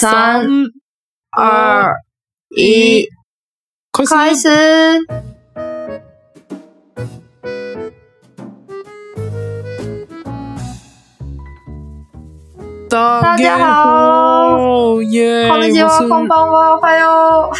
[0.00, 0.46] 三
[1.32, 1.92] 二
[2.50, 3.08] 一，
[4.04, 4.48] 開始。
[12.88, 15.48] 大家好耶！
[15.48, 17.50] こんにちは、こんばんは、おはよ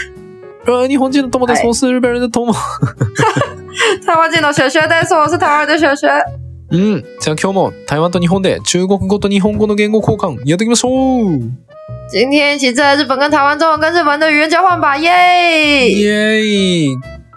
[0.64, 1.59] 呃，日本人的友です。
[1.59, 2.52] はい我是日本人的 友。
[2.52, 2.55] う。
[4.07, 5.12] 台湾人の学学です。
[5.12, 6.09] 我是台湾的学学。
[6.70, 7.02] うん。
[7.18, 10.89] じゃあ今日も台湾と日本で中国語と日本語の言語交換やっていきましょ
[11.25, 11.68] う
[12.11, 15.90] 今天一起在日本跟台湾中文跟日本的语言交换吧，耶！
[15.90, 16.96] イエーイ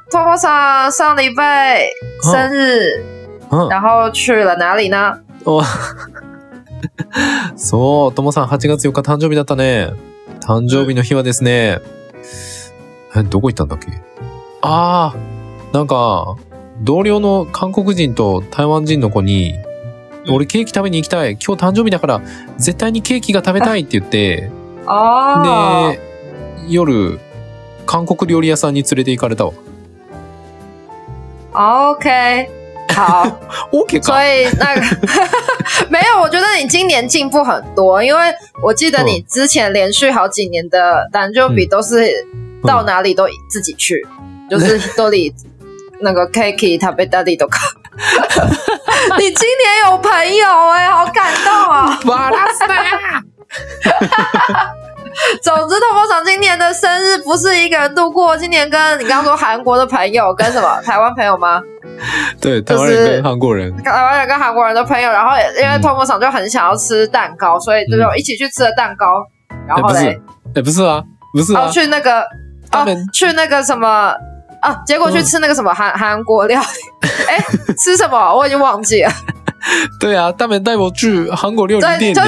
[0.09, 1.89] 托莫桑上礼拜
[2.21, 3.03] 生日，
[3.49, 3.69] うん。
[3.69, 5.19] 然后去了哪里呢？
[5.45, 5.61] お
[7.57, 9.91] そう、ともさん8月4日誕生日だったね。
[10.39, 11.79] 誕生日の日はですね、
[13.15, 13.87] え、どこ行ったんだっけ？
[14.61, 16.37] ああ、なんか、
[16.81, 19.71] 同僚の韓国人と台湾人の子に、うん
[20.29, 21.31] 俺ケーキ食べに行きたい。
[21.31, 22.21] 今日誕生日だから、
[22.59, 24.51] 絶対にケーキが食べたいって言って、
[24.85, 25.99] 哦，で、
[26.67, 27.19] 夜、
[27.85, 29.53] 韓国料理屋さんに連れて行かれたわ。
[31.53, 32.49] OK，
[32.93, 33.27] 好。
[33.71, 34.25] OK 所か。
[34.25, 34.81] 以那个
[35.89, 42.09] 没有，我觉得你今年进步很多，因为我记得你之前连续好几年的单就比都是
[42.63, 43.95] 到哪里都自己去，
[44.49, 45.33] 就是都里
[45.99, 47.61] 那个 Kiki 他被大力都看。
[49.19, 51.99] 你今年有朋友哎、好感动啊！
[52.05, 53.21] バラすなや
[55.41, 61.61] 总之，透风厂今年的生日不是一个人度过，今年跟你刚刚说韩国的朋友，跟什么台湾朋友吗？
[62.39, 63.75] 对、台湾人跟韓国人。
[63.83, 69.25] 台湾人跟韩国人的朋友，然后因为透风厂就很想要吃蛋糕，所以就一起去吃了蛋糕。
[69.67, 70.19] 然后嘞，
[70.55, 71.67] え、不是啊，不是啊。
[71.69, 72.21] 去那个
[72.71, 74.13] 哦，去那个什么
[74.61, 77.37] 啊，结果去吃那个什么韩韩国料理， 哎，
[77.77, 79.11] 吃什么我已经忘记了。
[79.98, 82.14] 对啊，他们带我去韩国料理对，店耶。
[82.14, 82.22] 就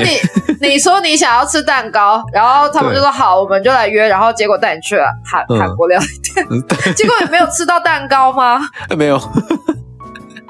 [0.61, 8.61] 你 你说你想要吃蛋糕，然后他们就说好，我们就来约，然后结果带你去了韩嗯韩国料理店，嗯对 结果也没有吃到蛋糕吗？
[8.97, 9.21] 没有。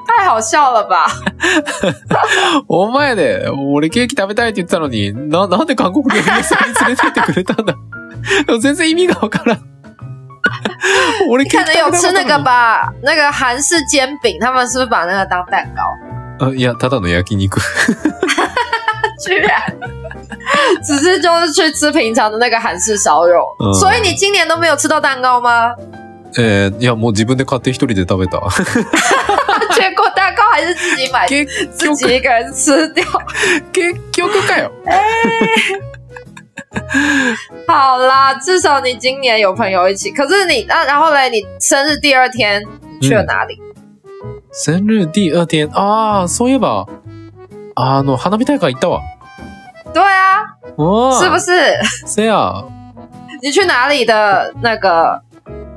[0.07, 1.07] 太好笑了吧！
[2.67, 7.75] お前で、俺ケーキ食べたいって言ってたのに、な、なんで韓国料理屋さんに連れてってくれたんだ
[8.47, 9.61] でも全然意味がわからん。
[11.29, 15.83] 俺你ケーキ可能有吃那个食べたかったのに吧，那个韩式煎饼，他们是不是把那个当蛋糕？
[16.44, 17.60] あいや、ただの焼肉。
[19.26, 19.62] 居然
[20.84, 25.74] 只是就是去吃平常的那个韩式烧肉，嗯所以你今年都没有吃到蛋糕吗？
[26.36, 28.40] えーいや、もう自分で買って一人で食べた。
[29.76, 33.04] 结果蛋糕还是自己买，結 自己一个人吃掉。
[33.72, 34.72] 結局かよ。
[37.68, 40.12] 好啦，至少你今年有朋友一起。
[40.12, 42.64] 可是你啊，然后嘞，你生日第二天
[43.00, 43.60] 你去了哪里？
[44.56, 46.88] 生日第二天、ああ、そういえば、
[47.76, 49.02] あの、花火大会行ったわ。
[49.94, 50.46] 对啊，
[50.78, 51.52] あ是不是？
[52.06, 52.64] せや、
[53.42, 55.22] 你去哪里的那个？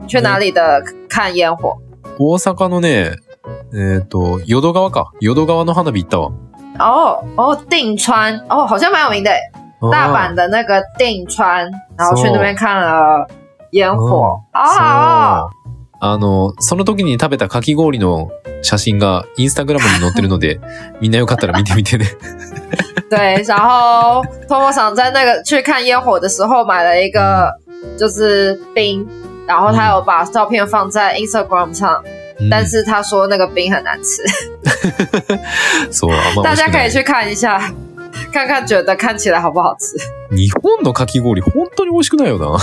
[0.02, 1.78] 你去哪里的看烟火？
[2.18, 3.16] 大阪のね、
[3.72, 5.06] えっ、と、淀川か。
[5.20, 6.32] 淀川の花火行ったわ。
[6.78, 9.40] 哦哦，定川哦，好像蛮有名的耶，
[9.90, 13.26] 大阪的那个定川，然后去那边看了
[13.70, 15.50] 烟火，好好哦。
[15.98, 18.30] あの、その時に食べたかき氷の
[18.62, 20.60] 写真がインスタグラムに載ってるので、
[21.00, 22.06] みんなよかったら見てみてね。
[23.08, 27.52] 对，然后托莫桑在那个去看烟火的时候买了一个
[27.96, 29.06] 就是冰，
[29.46, 32.02] 然后他有把照片放在 Instagram 上，
[32.40, 34.22] うん但是他说那个冰很难吃，
[36.42, 37.72] 大家可以去看一下，
[38.32, 39.96] 看看觉得看起来好不好吃。
[40.30, 42.58] 日本のかき氷本当に美味しくないよな。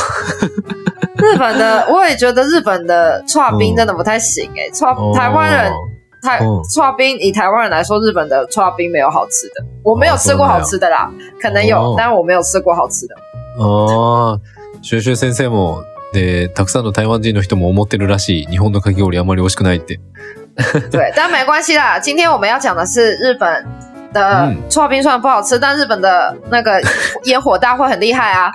[1.23, 5.71] 日本的我也觉得日本的串冰真的不太行诶、串台湾人
[6.21, 11.09] 台嗯串冰以台湾人来说，日本的串冰没有好吃的，我没有吃过好吃的啦，
[11.41, 13.15] 可能有哦，但我没有吃过好吃的。
[13.57, 14.39] ああ、
[14.81, 15.83] シュウシュウ先生も、
[16.13, 18.45] で、たくさんの台湾人の人も思ってるらしい。
[18.47, 19.99] 日本のかき氷あんまり美味しくないって。
[20.91, 21.99] 对，但没关系啦。
[21.99, 23.65] 今天我们要讲的是日本
[24.12, 26.80] 的嗯串冰虽然不好吃，但日本的那个
[27.24, 28.50] 烟火大会很厉害啊。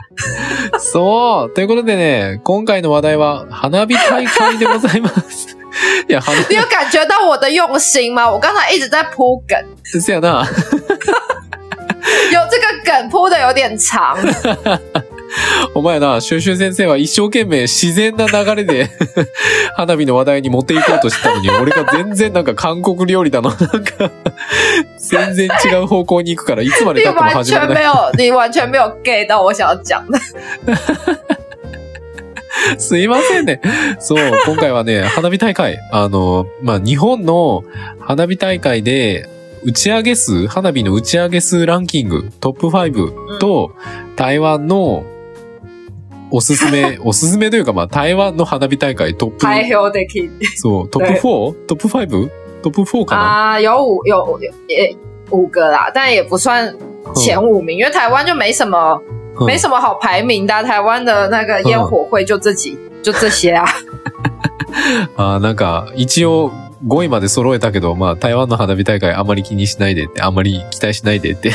[0.80, 1.54] そう。
[1.54, 5.56] ということでね、今回の話題は花火大会でございます。
[6.08, 8.30] いや、花你有感觉到我的用心吗？
[8.30, 9.58] 我刚才一直在铺梗，
[9.92, 10.46] 火、せやな。
[12.32, 14.18] 有这个梗铺的有点长。
[15.75, 18.91] お前な、シュウシュウ先生は一生懸命自然な流れで
[19.77, 24.11] 花火の話題に持っていこうとしてたのに、俺が全然なんか韓国料理だの、なんか、
[24.99, 27.75] 全然違う方向に行くから、いつまで你経っても完始まらない。
[27.75, 30.19] 全没有，你完全没有 get 到我想要讲的。
[32.77, 33.61] すいませんね。
[34.01, 35.79] そう、今回はね、花火大会。
[35.93, 37.63] あの、まあ、日本の
[38.01, 39.29] 花火大会で、
[39.65, 43.73] 打ち上げ数、花火の打ち上げ数ランキングトップ5と、
[44.17, 45.05] 台湾の
[46.31, 51.67] おすすめ、 おすすめというか、まあ、台湾の花火大会トップ、排票的そう、トップ 4?
[51.67, 52.31] トップ 5?
[52.63, 54.97] トップ4かな、啊，有五有有也
[55.31, 56.75] 五个啦，但也不算
[57.15, 59.01] 前五名，因为台湾就没什么
[59.41, 63.65] 嗯没什么好排名的啊、台湾的那个烟火会就这几、就这些啊。
[65.17, 66.51] あーなんか、一応
[66.87, 71.53] 5位まで揃えたけど、まあ、台湾の花火大会あまり気にしないでって、あんまり期待しないでって。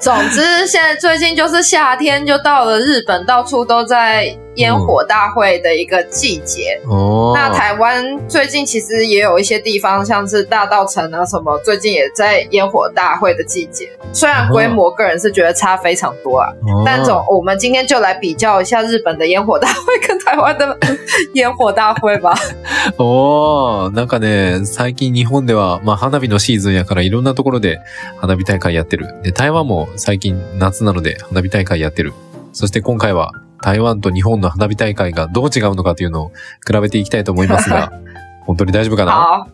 [0.00, 6.80] 总之，现在最近就是夏天，就到了日本到处都在烟火大会的一个季节。
[6.86, 13.88] おー那台湾最近其实也有一些地方，像是大道城啊什么，最近也在烟火大会的季节。
[14.12, 20.76] 虽然规模个人是觉得差非常多啊，哦但总我们今天就来比较一下日本的烟火大会跟台湾的
[21.34, 22.34] 烟火大会吧。
[22.98, 27.78] おーなんかね、最近日本では、まあ花火のシーズンやからいろんなところで
[28.18, 29.06] 花火大会やってる。
[29.22, 32.12] で、台湾も最近夏なので花火大会やってる。
[32.52, 33.32] そして今回は
[33.62, 36.32] 台湾と日本の花火大会がどう違うのかというのを
[36.66, 37.92] 比べていきたいと思いますが、
[38.46, 39.12] 本当に大丈夫かな？
[39.12, 39.46] 好，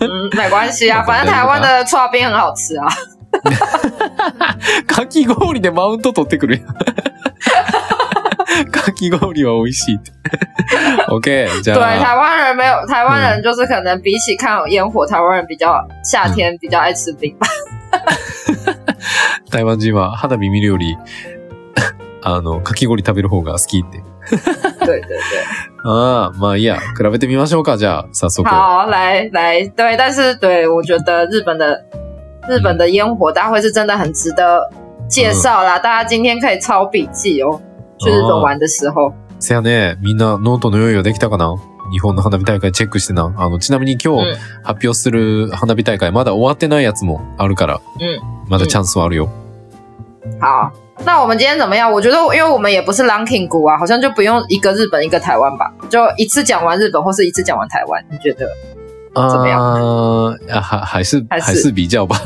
[0.00, 2.88] 嗯， 没关系啊，反正台湾的刨冰很好吃啊。
[4.86, 6.66] かき氷でマウント取ってくるやん。
[8.70, 10.00] かき氷は美味しい。
[11.08, 17.46] OK、じゃ对，あ、台湾人没有，台湾人就是可能比起看烟火，台湾人比较夏天比较爱吃冰吧。
[19.50, 20.96] 台湾人は花火見るより、
[22.36, 24.02] あの、かき氷食べる方が好きって。
[24.80, 25.18] 对对对。
[25.84, 28.48] ああ、まあいいや、比べてみましょうか、じゃあ、早速。
[28.48, 31.84] 好，来来，对，但是对我觉得日本的
[32.48, 34.70] 日本的烟火大会是真的很值得
[35.08, 37.60] 介绍啦，大家今天可以抄笔记哦，
[37.98, 39.14] 去日本玩的时候。
[39.40, 41.54] せやね、みんなノートの用意はできたかな？
[41.90, 43.32] 日本の花火大会チェックしてな。
[43.38, 49.30] あの、ちなみに今日嗯発表する花火大会、まだ終わってないやつもあるから、嗯，まだチャンスはあるよ。
[50.40, 50.70] 好，
[51.05, 51.91] 那我们今天怎么样？
[51.91, 58.03] 我觉得，因为我们也不是 ranking 股啊，好像就不用一个日本一个台湾吧，就一次讲完日本，或是一次讲完台湾。
[58.11, 58.47] 你觉得
[59.29, 62.21] 怎么样あーあは还是还是还是比较吧。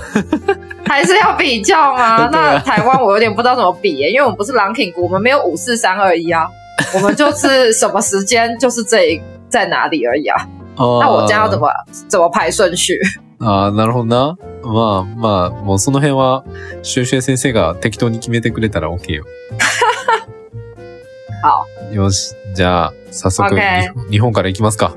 [0.85, 2.27] 还是要比较吗？
[2.29, 6.47] 对啊那台湾我有点不知道怎么比耶，因为我们不是 ranking 股，我们没有五四三二一啊，
[6.93, 10.45] 我们就是什么时间就是这一在哪里而已啊。
[10.77, 11.69] 那我这样要怎么
[12.07, 12.99] 怎么排顺序？
[13.42, 14.38] ああ、なるほどな。
[14.62, 16.44] まあまあ、もうその辺は、
[16.82, 19.24] シュウシュウ先生が適当に決めてくれたら OK よ。
[21.90, 21.94] 好。
[21.94, 22.34] よし。
[22.54, 24.94] じゃあ、早速、OK 日日本から行きますか。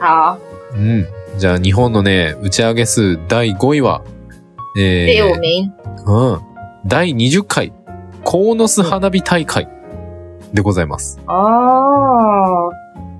[0.00, 0.38] 好，
[0.76, 1.06] うん。
[1.38, 4.02] じゃあ、日本のね、打ち上げ数第5位は、
[4.78, 5.72] え第五名，
[6.06, 6.40] うん。
[6.86, 7.72] 第20回、
[8.24, 9.66] コーノス花火大会
[10.52, 11.18] でございます。
[11.26, 12.70] 哦，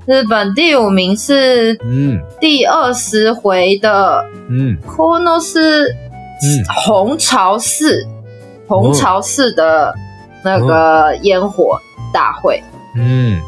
[0.07, 2.23] 日本第五名是うん。
[2.41, 4.79] 第二十回的うん。
[4.87, 8.07] Konos 嗯红潮寺，
[8.69, 9.95] 红潮寺的
[10.45, 11.81] 那个烟火
[12.13, 12.63] 大会。
[12.95, 13.41] うん。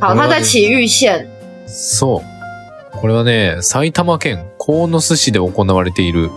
[0.00, 1.28] 好，它在埼玉县。
[1.66, 2.98] そう。
[2.98, 6.30] これはね、埼玉県鴻巣市で行われている、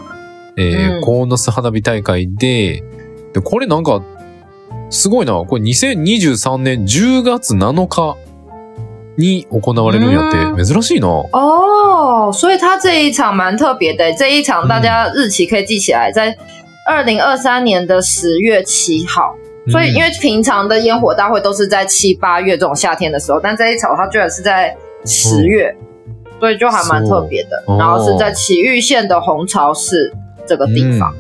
[0.57, 2.83] えーうん鴻巣花火大会で、
[3.33, 4.01] で、これなんか、
[4.89, 5.33] すごいな。
[5.33, 8.18] これ2023年10月7日
[9.18, 11.08] に行われるんやって、珍しいな。
[11.31, 16.38] 哦，所以它这一场蛮特别的，这一场大家日期可以记起来，在
[16.86, 19.36] 二零二三年的十月七号。
[19.69, 25.76] 所以，因为平常的烟火大会都是在七八月这种夏天的时候，但这一场它居然是在十月，
[26.40, 27.62] 所以就还蛮特别的。
[27.66, 30.14] 哦然后是在埼玉县的红潮市
[30.47, 31.14] 这个地方。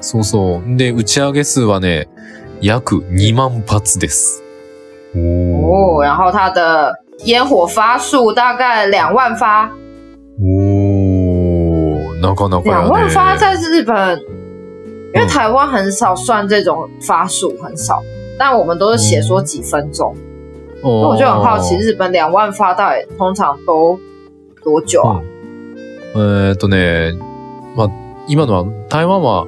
[0.00, 0.76] そうそう。
[0.76, 2.08] で、打ち上げ数はね、
[2.60, 4.42] 約2万発です。
[5.14, 6.92] お哦，然后它的
[7.24, 9.70] 烟火发数大概两万发，
[10.40, 13.10] おー、なかなかや两万ね。
[13.10, 14.18] 发在日本，
[15.14, 18.02] 因为台湾很少算这种发数，很少，
[18.38, 20.16] 但我们都是写说几分钟。
[20.82, 24.00] 那我就很好奇，日本两万发到底通常都
[24.64, 25.20] 多久啊？
[26.14, 27.12] うんえーっとね、
[27.76, 27.90] まあ、
[28.26, 29.46] 今のは、台湾は、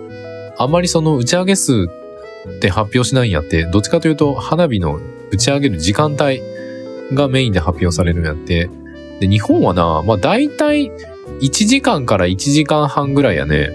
[0.59, 1.88] あまりその打ち上げ数
[2.57, 5.00] って発表しないんやって、どっちかというと、花火の
[5.33, 6.41] 打ち上げる時間帯
[7.14, 8.69] がメインで発表されるんやって。
[9.21, 10.90] で、日本はな、まあ大体、
[11.40, 13.71] 1時間から1時間半ぐらいやね。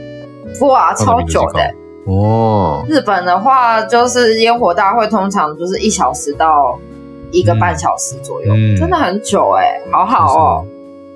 [0.61, 1.39] 哇，超久
[2.05, 6.79] 哦日本的话，就是烟火大会通常就是一小时到
[7.31, 10.65] 一个半小时左右，嗯真的很久哎、好好哦。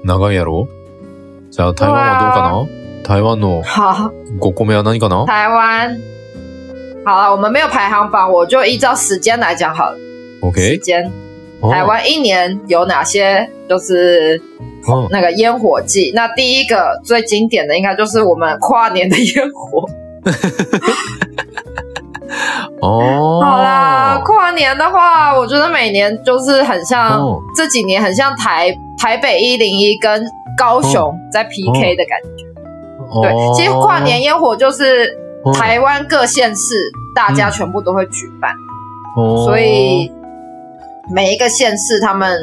[0.04, 0.68] 長いやろ？
[1.50, 2.68] じゃあ台湾はどうかな？
[3.04, 5.26] 台湾の好，5個目は何かな？
[5.26, 5.98] 台湾，
[7.06, 9.98] 好了，我们没有排行榜，我就依照时间来讲好了。
[9.98, 10.02] 时
[10.42, 10.78] ?OK?
[10.80, 11.12] 间，哦
[11.71, 14.41] 台湾一年有哪些就是
[14.89, 16.13] うん那个烟火季？
[16.15, 19.85] 那第一个最经典的应该就是我们跨年的烟火。
[22.83, 22.89] あ
[23.43, 30.25] 好啦，ー跨 跨年的话，我觉得每年就是很像、哦这几年很像台台北一零一跟
[30.59, 32.45] 高雄在 PK 的感觉。
[33.23, 35.09] 对，其实跨年烟火就是
[35.45, 36.75] 哦台湾各县市
[37.15, 38.53] 大家全部都会举办，
[39.17, 40.11] 哦所以
[41.14, 42.40] 每一个县市他们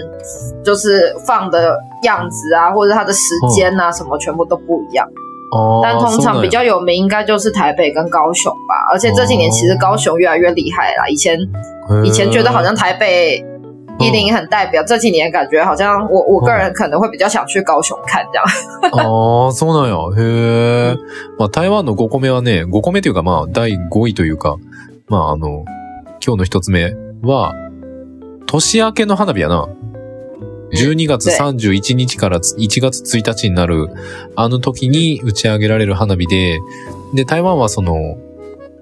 [0.65, 5.07] 就是放的样子啊，或者它的时间啊，什么全部都不一样。
[5.51, 11.09] 哦但通常比较有名应该就是台北跟高雄吧，而且这几年其实高雄越来越厉害啦。
[11.09, 11.39] 以前
[12.05, 13.43] 以前觉得好像台北
[13.99, 18.45] 一零一很代表，这几年感觉好像我我个人可能会比较想去高雄看这样。
[18.93, 19.97] ああ、そうなんや。
[20.15, 20.97] へえ。
[21.39, 24.57] まあ、台湾の5個目はね、5個目というか、まあ、第5位というか、
[25.09, 25.65] まあ、あの、
[26.25, 27.55] 今日の一つ目は、
[28.49, 29.69] 年明けの花火やな。
[30.73, 33.89] 12月31日から1月1日になる、
[34.37, 36.59] あの時に打ち上げられる花火で、
[37.15, 38.19] で、台湾はその、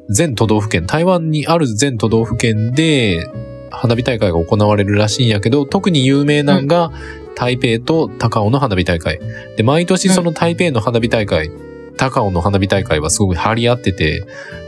[0.09, 3.29] 全都道府県、台湾にある全都道府県で、
[3.71, 6.93] 花火大会が行われるらしいんやけど、特に有名なんが、
[7.35, 9.21] 台北と高雄の花火大会。
[9.57, 11.51] で、毎年その台北の花火大会、
[11.97, 14.25] 高尾の花火大会はすごく張り合ってて、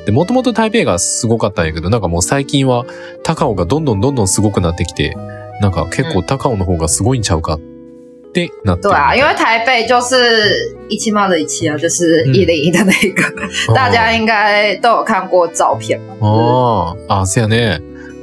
[0.06, 2.86] で、もともと台北がすごかったんやけど、なんかもう最近は
[3.22, 5.14] 高尾がどんどんどんどんすごくなってきて、
[5.60, 7.60] なんか結構高尾の方がすごいんちゃうかっ
[8.32, 8.90] てなってる。
[8.90, 16.16] 对啊，因为台北就是一七八的一七啊，就是一零一的那个，大家应该都有看过照片吧？
[16.20, 17.80] ああ、あ、そうやね。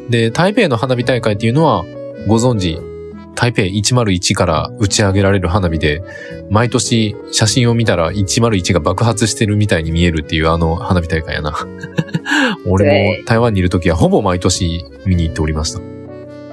[0.10, 1.84] で、台北の花火大会っていうのは、
[2.28, 2.80] ご存知、
[3.36, 6.02] 台北101から打ち上げられる花火で、
[6.50, 11.54] 毎年写真を見たら101が爆発してるみたいに見えるっていうあの花火大会やな。
[12.66, 15.80] 俺も台湾にいるときはほぼ毎年見に行っておりました。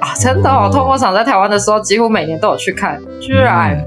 [0.01, 0.69] 啊，真的哦！
[0.69, 3.01] 哦透过场在台湾的时候，几乎每年都有去看。
[3.21, 3.87] 居然，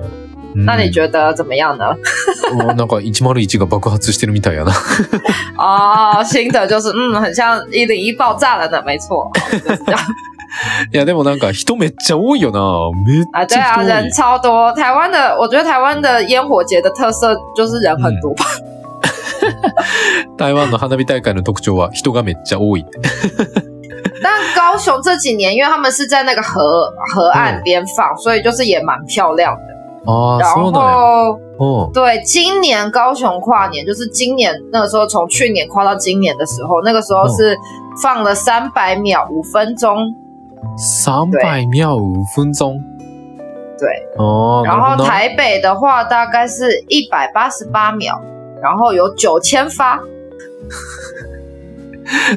[0.56, 1.94] うん那你觉得怎么样呢？
[2.56, 4.72] おなんか101が爆発してるみたいやな。
[5.60, 9.84] 哦，心得就是，嗯，很像一零一爆炸了呢，没错，就是
[10.94, 12.60] いやでもなんか人めっちゃ多いよな。
[13.06, 13.88] めっ啊，对啊，ちゃ人多い。
[13.88, 14.74] 人超多。
[14.74, 18.46] 台湾的，我觉得台湾的烟火节的特色就是人很多吧。
[20.38, 22.86] 台湾の花火大会の特徴は人がめっちゃ多い。
[24.24, 29.62] 但高雄这几年，因为他们是在那个河河岸边放，所以就是也蛮漂亮的。
[30.06, 30.94] ああ、然そうなんや。
[30.94, 31.92] 后，うん。
[31.92, 37.58] 对，今年高雄跨年，就是今年那个时候，从去年跨到今年的时候，那个时候是
[38.02, 39.98] 放了三百秒五分钟，
[40.78, 42.80] 300秒5分鐘。
[43.78, 45.06] 对，ああ、然后。
[45.06, 48.22] 台北的话大概是一百八十八秒，
[48.62, 50.00] 然后有九千发。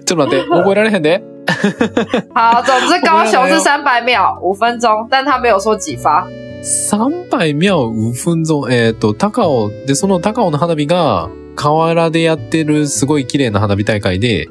[0.04, 1.22] ちょっと待って、覚えられへんで。
[2.34, 6.26] 好，总之高雄是三百秒五分钟，但他没有说几发。
[6.62, 8.68] 300秒5分鐘。
[8.70, 14.48] えっ、と、高尾、で、その高尾の花火が、河原でやってるすごい綺麗な花火大会で、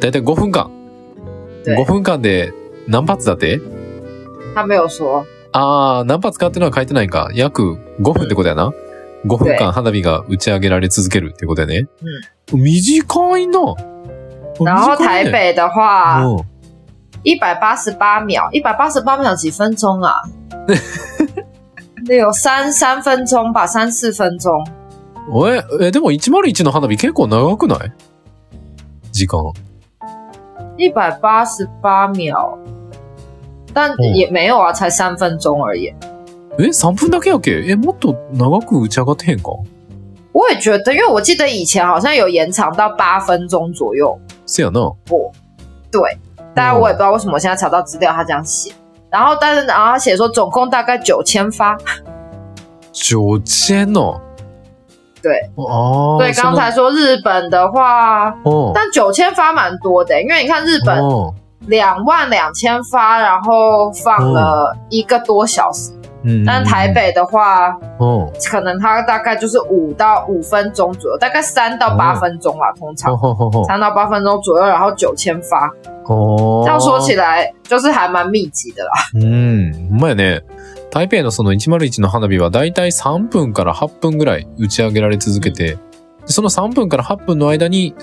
[0.00, 0.70] だいたい5分間。
[1.64, 2.52] 对5分間で
[2.88, 3.60] 何発だって？
[4.54, 5.24] 他没有说。
[5.52, 7.30] ああ、何発かっていうのは書いてないか。
[7.34, 8.72] 約5分ってことやな。
[9.26, 11.86] 5分間花火が打ち上げられ続けるってことやね。
[12.52, 13.60] 短いな。
[14.60, 16.44] 然后台北的话うん
[17.24, 20.12] 一百八十八秒，一百八十八秒几分钟啊？
[22.10, 24.50] 有三三分钟吧，三四分钟。
[25.80, 27.92] え、え、でも101の花火結構長くない？
[29.12, 29.40] 時間。
[30.77, 32.57] 一百八十八秒，
[33.73, 35.93] 但也没有啊，才三分钟而已。
[36.57, 39.51] え、3分だけやっけえ、もっと長く打ち上がってへんか
[40.33, 44.95] 我也觉得，因为我记得以前好像有延长到八分钟左右せやな。
[45.07, 45.31] 过，
[45.91, 46.17] 对，
[46.53, 48.71] 当然我也不知道为什么我现在查到资料他这样写。
[49.09, 51.77] 然后，但是然后他写说总共大概九千发，
[52.91, 54.19] 九千の。
[55.21, 55.49] 对。
[55.55, 56.17] ああ。
[56.19, 58.71] 对，刚才说日本的话，その。
[58.73, 61.33] 但九千发蛮多的，因为你看日本うん
[61.67, 65.91] 两万两千发，然后放了一个多小时。
[66.23, 66.45] うん。
[66.45, 68.31] 但台北的话，うん。
[68.49, 75.69] 可能它大概就是五到五分钟左右，大概三到八分钟啦，通常ほほほほ三到八分钟左右，然后九千发，
[76.05, 78.91] ほ这样说起来就是还蛮密集的啦。
[79.15, 79.73] うん。
[79.89, 80.41] ほんまやね。
[80.92, 85.78] 台北のその101の花火はだいたい3分から8分ぐらい打ち上げられ続けて、
[86.26, 87.94] その3分から8分の間に、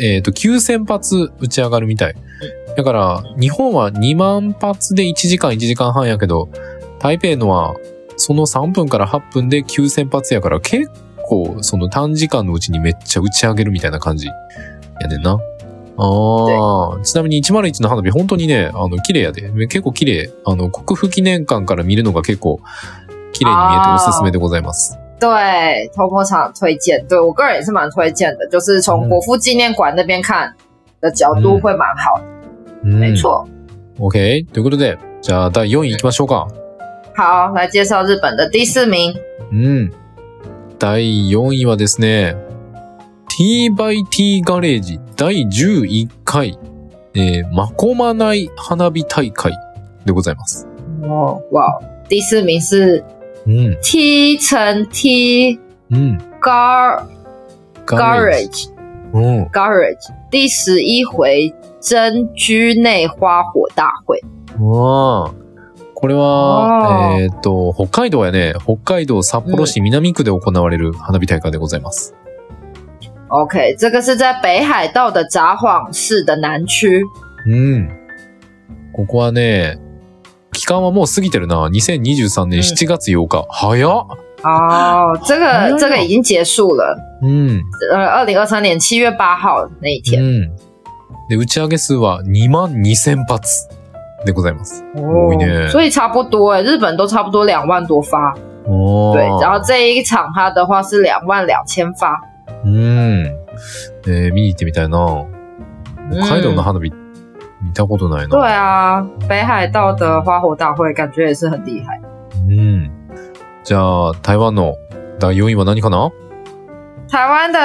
[0.00, 2.14] えっ、と、9000発打ち上がるみたい。
[2.74, 6.48] だから、日本は2万発で1時間1時間半やけど、
[7.00, 7.76] 台北のは
[8.16, 10.90] その3分から8分で9000発やから結
[11.24, 14.34] 構その短時間のうちにめっちゃ打ち上げるみたいな感じや
[15.06, 15.38] ねんな。
[16.00, 19.50] ああ、ちなみに101の花火本当にね、あの、綺麗やで。
[19.66, 20.30] 結構綺麗。
[20.44, 22.60] あの、国府記念館から見るのが結構
[23.32, 24.96] 綺麗に見えておすすめでございます。
[25.18, 30.54] 对，头破场推荐，对我个人也是蛮推荐的，就是从国父纪念馆那边看
[31.00, 32.24] 的角度会蛮好的，
[32.84, 33.12] うん没。
[33.16, 33.44] 错。
[33.98, 34.46] OK。
[34.52, 36.46] ということで、じゃあ第4位行きましょうか。
[37.16, 39.12] 好，来介绍日本的第四名。
[39.50, 39.92] うん。
[40.78, 42.36] 第4位はですね、
[43.38, 46.58] T by T ガレージ第11回、
[47.14, 49.52] えー、まこまない花火大会
[50.04, 50.66] でございます。
[51.02, 53.04] 哦，哇，第四名是
[53.46, 53.78] うん。
[53.80, 55.60] T 乘 T
[55.92, 56.18] うん。
[56.42, 57.06] Gar
[57.86, 59.44] ガレージ Garage うん。
[59.52, 59.94] Garage
[60.32, 64.20] 第十一回真居内花火大会。
[64.58, 65.32] ああ。
[65.94, 72.16] これは、えっ、と、北海道やね、北海道札幌市南区で行われる花火大会でございます。
[73.28, 77.04] OK，这个是在北海道的札幌市的南区。
[77.46, 77.88] うん。
[78.92, 79.78] ここはね、
[80.52, 81.68] 期間はもう過ぎてるな。
[81.68, 83.46] 2023年7月8日。
[83.50, 84.06] 早っ
[84.44, 86.96] 哦，这个这个已经结束了。
[87.22, 87.60] うん。
[87.92, 90.22] 呃，二零二三年七月八号那一う天。
[90.22, 90.50] ん。
[91.28, 93.68] で、打ち上げ数は2万2000発
[94.24, 94.82] でございます。
[94.96, 98.34] 哦多いね所以差不多哎，日本都差不多两万多发。
[98.66, 102.18] おー对，然后这一场它的话是两万两千发。
[102.64, 102.72] うん。
[104.06, 105.26] えー見に行ってみたいな。
[106.10, 106.90] 北海道の嗯花火、
[107.62, 108.46] 見たことない对な。
[108.46, 112.00] 啊，北海道的花火大会感觉也是很厉害。
[112.48, 112.90] うん。
[113.64, 114.74] じゃあ、台湾の
[115.18, 116.10] 第4位は何かな？
[117.10, 117.58] 台湾的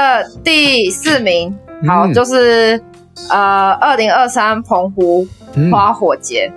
[0.44, 1.56] 第四名，
[1.88, 2.82] 好，嗯就是
[3.30, 5.72] 呃二零二三澎湖うん。
[5.72, 6.52] 花火节，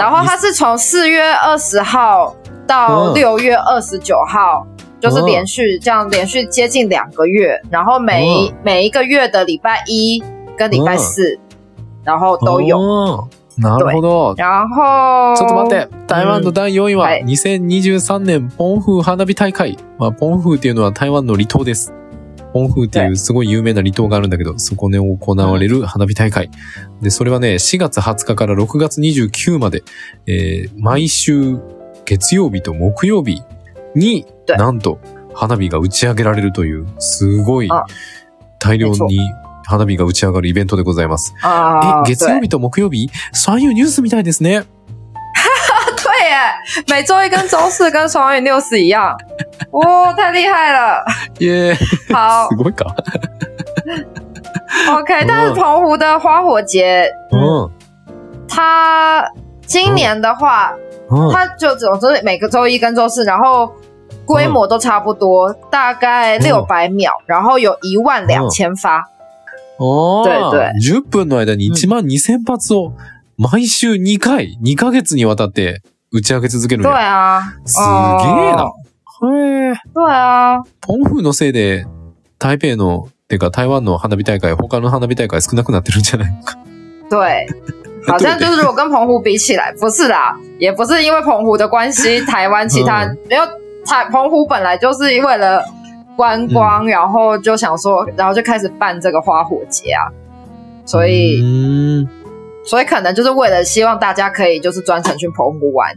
[0.00, 2.34] 然后它是从四月二十号
[2.66, 4.66] 到月二十九号，
[5.02, 10.22] 就是连续这样连续接近两个月，然后每一、嗯每一个月的礼拜一
[10.56, 11.40] 跟礼拜四，
[12.04, 12.78] 然后都有。
[12.78, 14.34] おーなるほど。
[14.36, 15.88] 然后ちょっと待って。
[16.06, 19.76] 台湾の第4位ははい2023年ポンフー花火大会。
[19.98, 21.92] まあ、ポンフーっていうのは台湾の離島です。
[22.52, 26.50] ポンフーっていうすごい有名な離島があるんだけど、そこで行われる花火大会。
[27.02, 29.82] で、それはね、4月20日から6月29まで、
[30.26, 31.58] えー毎週
[32.04, 33.42] 月曜日と木曜日
[33.94, 34.98] に、对なんと
[35.34, 37.84] 花火が打ち上げられるという、すごいあ
[38.58, 39.20] 大量に
[39.64, 41.34] 花火が打ち上がるイベントでございます。
[41.42, 43.08] 啊，え、月曜日と木曜日？
[43.32, 44.62] そういうニュースみたいですね。
[44.62, 44.66] 对
[46.04, 46.52] 对耶，
[46.88, 49.16] 每周一跟周四跟双语六十一样，
[49.72, 51.04] 哦，太厉害了！
[51.40, 51.74] 耶、
[52.12, 52.94] 好すごいか。
[54.88, 57.70] OK，但是澎湖的花火节，うん。
[58.48, 59.24] 它
[59.66, 60.72] 今年的话，
[61.08, 61.32] うん。
[61.32, 63.72] 它就总之每个周一跟周四，然后
[64.32, 69.04] 规模都差不多，大概六百秒，然后有一万两千发。
[69.78, 72.92] ああ、对对10分の間に1万2000発を
[73.36, 77.40] 毎週2回、2ヶ月にわたって打ち上げ続けるん对や。
[77.40, 78.72] 啊，すげえな哦。
[79.24, 79.74] へえ。
[79.94, 81.86] 对啊，ポンフーのせいで、
[82.38, 86.56] 台北の、てか台湾の花火大会、他の花火大会少なくなってるんじゃないのか。
[87.10, 87.46] 对，
[88.06, 93.42] 好像就是如果跟澎湖比起来，不是啦，也不是因为澎湖的关系， 台湾其他嗯没有
[93.84, 95.62] 他澎湖本来就是为了
[96.16, 100.10] 观光，然后就想说，然后就开始办这个花火节啊。
[100.84, 102.08] 所以，嗯，
[102.64, 105.92] 所以可能就是为了希望大家可以就是专程去澎湖玩。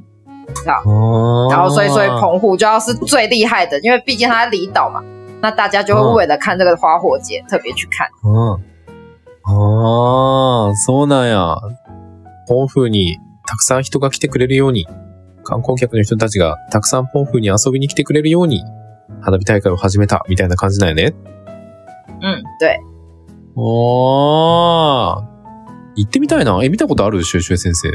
[0.65, 5.03] 啊，哦，然后所以所以澎湖就要是最厉害的，因为毕竟它离岛嘛，
[5.41, 8.07] 那大家就会为了看这个花火节特别去看。
[8.23, 8.59] 嗯，
[9.43, 11.57] 哦，そうなんや。
[12.47, 13.17] 澎湖に
[13.47, 14.85] たくさん人が来てくれるように。
[15.45, 18.65] 観光客の人たちがたくさんポンフーに遊びに来てくれるように、
[19.21, 21.13] 花火大会を始めた、みたいな感じなんやね。
[22.21, 22.79] 嗯，对，
[23.55, 25.29] ああ、
[25.95, 26.59] 行ってみたいな。
[26.63, 27.23] え、見たことある？
[27.23, 27.89] シュエシュエ先生。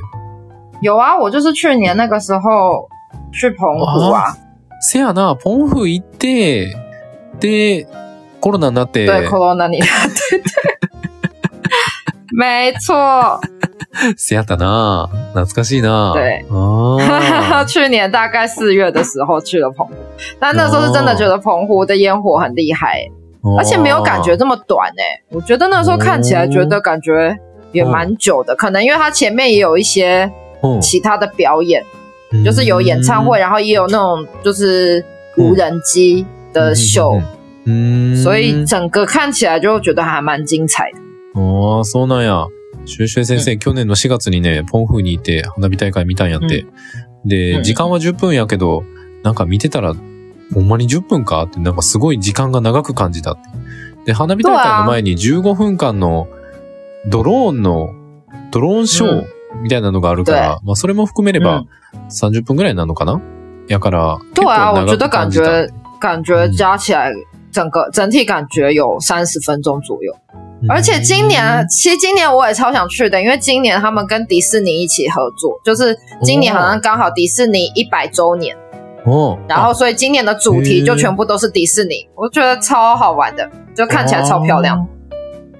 [0.81, 2.89] 有啊，我就是去年那个时候
[3.33, 4.35] 去澎湖啊，
[4.81, 6.75] せやな、ポンフー行って、
[7.41, 7.87] で、
[8.41, 9.87] コロナになって、对，corona 你，对
[10.39, 10.70] 对，
[12.32, 13.40] 没错，
[14.18, 15.10] せやったな。
[15.34, 16.14] 懐かしいな。
[16.14, 19.94] 对あ去年大概四月的时候去了澎湖，
[20.40, 27.38] 但那时候是真的觉得澎湖的烟火很厉害、ー而且没有感觉这么短哎、我觉得那时候看起来觉得感觉
[27.72, 30.30] 也蛮久的，可能因为它前面也有一些
[30.62, 31.84] うん其他的表演，
[32.44, 35.06] 就是有演唱会，然后也有那种就是
[35.38, 37.22] 无人机的秀，
[37.66, 40.98] うん所以整个看起来就觉得还蛮精彩的。
[41.35, 42.47] ああ、そうなんや。
[42.87, 46.67] シュエシュエ先生、去年の4月にね、ポンフーに行って花火大会見たんやって。
[47.25, 48.85] で、うん時間は10分やけど、
[49.23, 49.95] なんか見てたら、
[50.55, 53.43] ほんまに10分かって、なんかすごい時間が長く感じたって。
[54.07, 56.27] で、花火大会の前に15分間の
[57.09, 57.91] ドローンの、
[58.51, 59.27] ドローンショー
[59.63, 61.65] みたいなのがあるから、まあそれも含めれば
[62.09, 63.21] 30分ぐらいなのかな？
[63.69, 65.45] やから、对啊，我結構長く感感じた。
[65.45, 67.13] 觉感觉加起来
[67.53, 70.11] 整个整体感觉有三十分钟左右。
[70.69, 78.55] 而且今年，其实今年我也超想去的，因为今年他们跟迪士尼一起合作，就是今年好像刚好迪士尼一百周年，
[79.05, 84.87] 哦，然后所以今年的主题就全部都是迪士尼，我觉得超好玩的，就看起来超漂亮。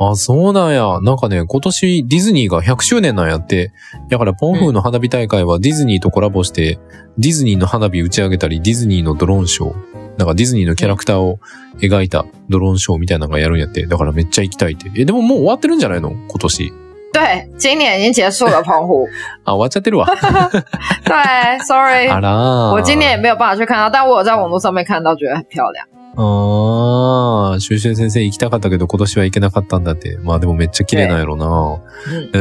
[0.03, 0.99] あ、そうなんや。
[1.03, 3.73] なんかね、今年ディズニーが100周年なんやって。
[4.09, 6.79] だからポンフーの花火大会はディズニーとコラボして、
[7.19, 9.75] ディズニーの花火打ち上げたり、ディズニーのドローンショー、
[10.17, 11.39] なんかディズニーのキャラクターを
[11.81, 13.85] 描いたドローンショーみたいなのがやるんやって。
[13.87, 14.91] だからめっちゃ行きたいって。
[14.97, 16.13] え、でももう終わってるんじゃないの？
[16.13, 16.73] 今年。
[17.13, 19.07] 对，今年已经结束了 澎湖。
[19.45, 20.07] あ、終わっちゃってるわ。
[21.05, 22.73] 对，sorry，あらー。
[22.73, 25.85] 我今年也没有办法去看到，但我有在网络上面看到，觉得很漂亮。
[26.17, 30.19] ああ、シュシュ先生行きたかったけど今年は行けなかったんだって。
[30.23, 31.81] まあでもめっちゃ綺麗なんやろな。
[32.09, 32.39] 嗯，え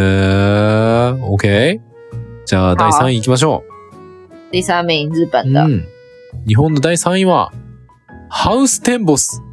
[1.15, 1.79] ー、OK?
[2.45, 3.63] じゃあ第3位行きましょ
[4.51, 5.29] 第三名日う。
[5.31, 5.85] 本的，うん。
[6.47, 7.51] 日本の第3位は、
[8.29, 9.43] ハウステンボス、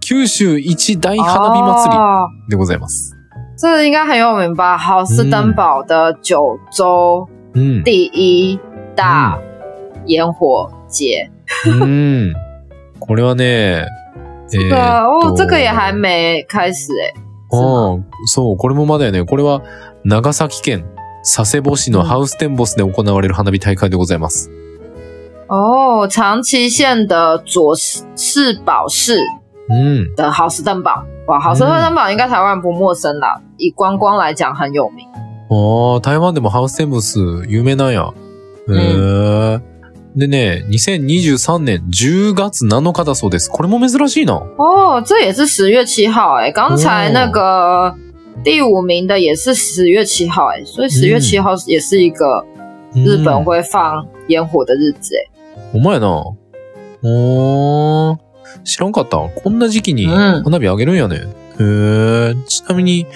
[0.00, 3.14] 九州一大花火祭り哦でございます。
[3.56, 4.78] 这应该很有名吧？
[4.78, 7.84] 好斯登堡的九州うん。
[7.84, 8.58] 第一
[8.96, 9.38] 大
[10.06, 11.30] 烟火节。
[11.66, 12.32] うん。
[13.06, 17.14] これはね、えーっ对啊，哦，と这个也还没开始诶。
[17.50, 19.24] 是吗うんそう、これもまだやね。
[19.24, 19.62] これは
[20.04, 20.84] 長崎県
[21.22, 24.50] 佐世保市のハウステンボスで行われる花火大会でございます。
[25.48, 29.18] 哦，长崎县的佐世保市
[29.68, 30.14] うん。
[30.16, 35.06] 的好斯登堡，哇，好斯登堡应该台湾人不陌生啦，以观光来讲很有名。
[35.50, 38.12] ああ、台湾でもハウステンボス有名なんや。
[38.68, 39.60] へえ。
[40.14, 43.50] でね、2023年10月7日だそうです。
[43.50, 44.42] これも珍しいな。
[44.58, 47.94] 哦，这也是十月七号哎，刚才那个
[48.44, 52.44] 第五名的也是十月七号哎，所以十月七号也是一个
[52.94, 55.24] 日本会放烟火的日子哎。
[55.72, 56.24] ほんまやな。
[57.02, 58.18] おー。
[58.64, 59.16] 知らんかった。
[59.16, 61.16] こんな時期にうん花火あげるんやね。
[61.16, 61.22] へ
[61.60, 62.34] え。
[62.46, 63.06] ちなみに、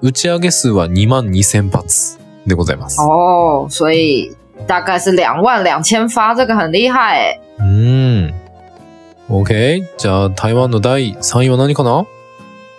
[0.00, 2.98] 打ち上げ数は2万2000発でございます。
[3.00, 4.34] 哦，所以
[4.66, 7.38] 大概是两万两千发，这个很厉害哎。
[7.58, 8.32] うん。
[9.28, 9.82] OK。
[9.96, 12.04] じゃあ、台湾の第3位は何かな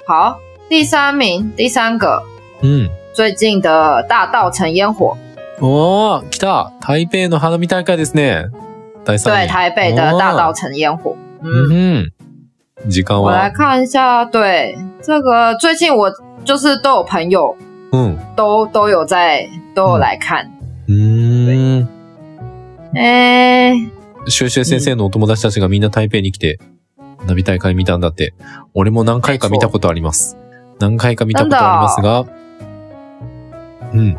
[0.05, 0.37] 好，
[0.69, 2.23] 第三名，第三个
[2.61, 2.89] うん。
[3.13, 5.17] 最近的大稻城烟火，
[5.59, 8.51] おー、来た台北の花火大会ですね。
[9.05, 9.47] 第3对，位。
[9.47, 11.15] 台北的大稻城烟火。
[11.41, 12.11] 嗯，うん。
[12.89, 16.11] 時間我来は看一下，对这个最近我
[16.45, 17.55] 就是都有朋友
[17.91, 18.17] うん。
[18.35, 20.51] 都都有在都有来看。
[20.87, 21.89] うーん。
[22.95, 23.73] 哎、
[24.27, 26.59] シュウシュウ先生のお友達たちがみんな台北に来て、
[27.19, 28.33] 花火大会見たんだって。
[28.73, 30.37] 俺も何回か見たことあります。
[30.79, 32.25] 何回か見たことありますが、
[33.93, 34.17] うん。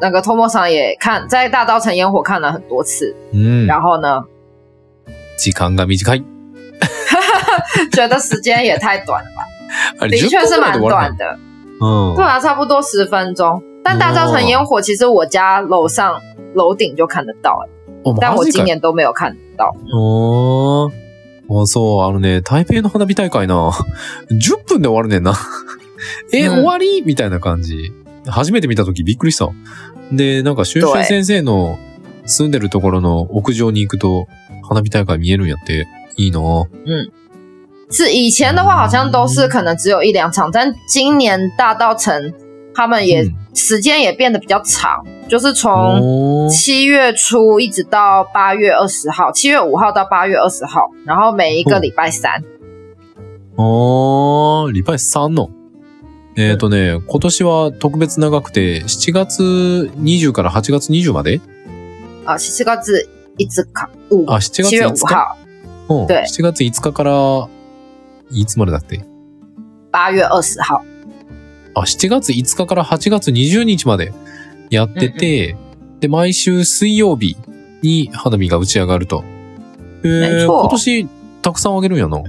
[0.00, 3.66] 那个托莫桑也看在大稻城烟火看了很多次，うん。
[3.66, 4.24] 然后呢，
[5.36, 6.24] 時間が短い。
[7.92, 9.44] 觉得时间也太短了吧？
[10.00, 11.38] あれ10的确是蛮短的，
[11.80, 12.16] うん。
[12.16, 13.62] 对啊，差不多十分钟。
[13.88, 16.20] 但大稻城烟火其实我家楼上
[16.54, 17.66] 楼顶就看得到，
[18.04, 19.74] お但我今年都没有看到。
[19.94, 20.92] おー。
[21.50, 23.70] あ、そう、あのね、台北の花火大会な、
[24.30, 25.32] 10分で終わるねんな。
[26.32, 27.02] え、うん終わり？
[27.06, 27.90] みたいな感じ。
[28.26, 29.48] 初めて見たときびっくりした。
[30.12, 31.78] で、なんか、シュウシュウ先生の
[32.26, 34.26] 住んでるところの屋上に行くと、
[34.68, 35.86] 花火大会見えるんやって。
[36.18, 36.66] いいなぁ。
[37.90, 42.30] 是以前的话好像都是可能只有一两场，但今年大稻城
[42.78, 52.44] 他们也、嗯时间也变得比较长，就是从七月初一直到八月二十号，七月五号到八月二十号，然后每一个礼拜三。
[53.56, 55.50] あー、リパイ3の。
[56.36, 61.40] えっ、とね、今年は特別長くて、7月20から8月20まで？
[62.26, 65.36] 啊，七月一直卡五あ、7月七月5日。
[65.88, 66.06] うん。
[66.06, 67.48] 对7月5日から、
[68.30, 69.00] いつまでだって？
[69.90, 70.87] 八月二十号。
[71.80, 74.12] あ、7月5日から8月20日まで
[74.70, 75.56] やってて、
[76.00, 77.36] で、毎週水曜日
[77.82, 79.24] に花火が打ち上がると。
[80.04, 81.08] えー、今年
[81.42, 82.22] たくさんあげるんやな。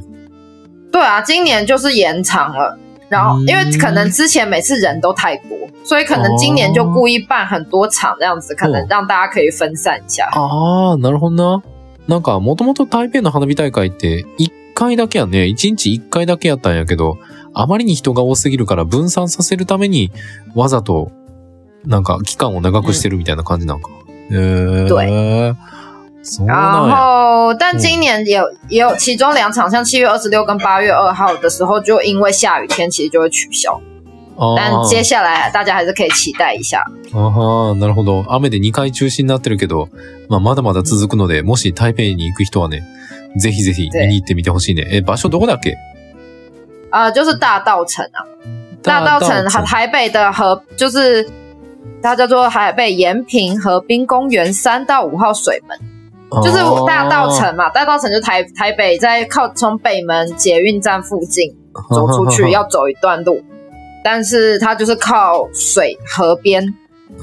[0.92, 2.78] 对啊，今年就是延长了。
[3.10, 10.30] 然后，嗯因为可能之前每次人都太多，所以可能今年就故意办很多场这样子，可能让大家可以分散一下。
[10.32, 11.64] あー、なるほどな。
[12.08, 17.18] なんか、もともと台北の花火大会って、1回だけやね、1日1回だけやったんやけど、
[17.54, 20.12] あまりに人が多すぎるから分散させるために、
[20.56, 21.12] わざと、
[21.86, 23.90] なんか、期間を長くしてるみたいな感じなんか。
[24.32, 25.56] えー。
[26.22, 26.96] そう然なんや。
[26.96, 33.80] 后，但今年也有也有其中两场，像七月二十六跟八月二号的时候，就因为下雨天，其实就会取消。
[34.58, 36.84] 但接下来大家还是可以期待一下。
[37.14, 38.26] あはなるほど。
[38.28, 39.88] 雨で2回中止になってるけど、
[40.28, 42.84] まあ、まだまだ続くので、もし台北に行く人はね、
[43.38, 44.88] ぜひぜひ見に行ってみてほしいね。
[44.92, 45.78] え、場所どこだっけ？
[46.92, 48.26] 呃，就是大稻城啊，
[48.82, 51.30] 大稻城城台北的河就是
[52.02, 55.78] 它叫做台北延平河滨公园三到五号水门，
[56.44, 61.56] 就是大稻城嘛，大稻城就台台北在靠从北门捷运站附近
[61.90, 63.44] 走出去要走一段路，
[64.04, 66.74] 但是它就是靠水河边，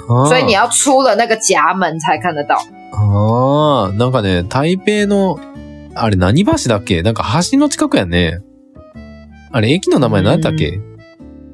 [0.09, 0.27] 哦。
[0.27, 2.57] 所以你要出了那个夹门才看得到。
[2.93, 5.39] ああ、なんかね、台北の、
[5.95, 7.03] あれ何橋だっけ？
[7.03, 8.41] なんか橋の近くやね。
[9.51, 10.81] あれ駅の名前何やったっけ、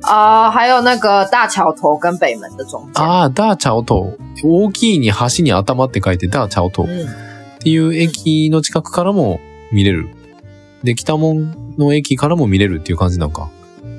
[0.03, 3.03] 啊、还有那个大桥头跟北门的中间。
[3.03, 4.19] ああ、ダーチャオト。
[4.43, 6.83] 大きいに橋に頭って書いてダーチャオト。
[6.83, 7.07] っ嗯，
[7.61, 9.39] ていう駅の近くからも
[9.73, 10.09] 見れる。
[10.83, 13.49] で、北門の駅からも見れるっていう感じなんか。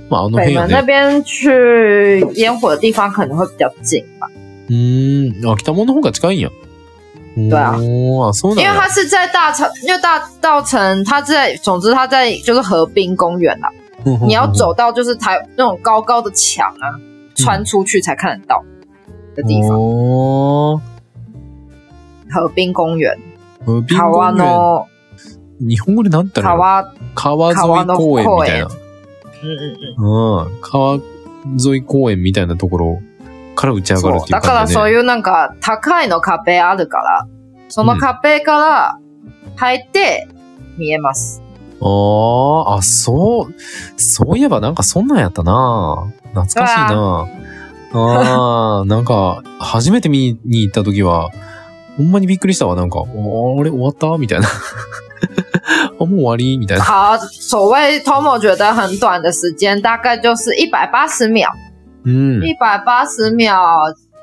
[0.10, 0.86] まあ、あの辺や北门那ね。
[0.86, 4.28] 边去烟火的地方可能会比较近吧，
[4.70, 5.50] うーん。
[5.50, 6.50] あ、北門の方が近いんや。
[7.36, 8.72] 对啊おーあ、そうなんや。
[8.72, 13.70] 因为它是在大城，因为大稻城它在，总之它在就是河滨公园啦。
[14.26, 17.00] 你要走到就是台那种高高的墙啊，
[17.36, 18.64] 穿出去才看得到
[19.36, 19.78] 的地方。
[19.78, 20.82] おー
[22.30, 23.18] 河滨公园，
[23.66, 24.46] 河滨川公園。
[24.46, 24.88] の
[25.60, 28.68] 日本語でなんて言ったらいいの川，川沿い公園みたいな。
[29.98, 30.62] うん。
[30.62, 31.02] 川沿
[31.76, 33.00] い公園みたいなところ
[33.54, 34.68] から打ち上がるっていうそうだから。
[34.68, 37.28] そういうなんか高いの壁あるから、
[37.70, 38.98] その壁から
[39.58, 40.28] 入って
[40.78, 41.43] 見えます。
[41.86, 43.54] ああ、あ、そう、
[43.98, 46.12] そういえばなんかそんなんやったな。
[46.34, 47.28] 懐かしいな。
[47.96, 51.30] ああ、なんか、初めて見に行った時は、
[51.98, 52.76] ほんまにびっくりしたわ。
[52.76, 54.48] なんか、おあれ終わったみたいな。
[56.00, 56.84] あ、もう終わりみたいな。
[56.84, 61.50] 好，所谓 Tomo 觉得很短的时间，大概就是一百八十秒，
[62.06, 62.44] うん。
[62.44, 63.56] 一百八十秒，